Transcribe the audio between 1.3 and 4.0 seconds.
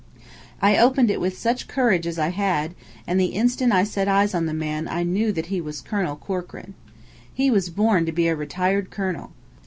such courage as I had; and the instant I